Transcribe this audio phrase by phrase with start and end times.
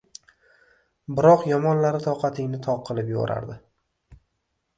[1.19, 3.61] Biroq yomonlari toqatingni toq qilib yuboradi.